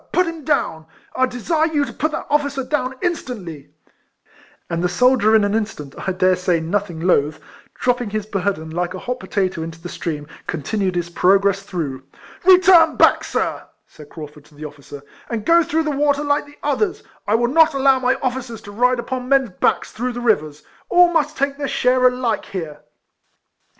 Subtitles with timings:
[0.11, 0.87] put him down!
[1.15, 3.69] I desire you to put that officer down in stantly!"
[4.71, 7.39] And the soldier in an instant, I dare say nothing loth,
[7.75, 12.01] dropping his burden, like a hot potatoe, into the stream, continued his progress through."
[12.45, 16.57] Return back, sir," said Craufurd to the officer, "and go through the water like the
[16.63, 17.03] others.
[17.27, 20.63] I will not allow my officers to ride upon the men's backs through the rivers:
[20.89, 22.79] all must take their share alike here."